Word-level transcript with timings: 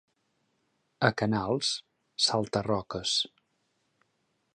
A 1.09 1.11
Canals: 1.21 1.69
salta-roques. 2.29 3.13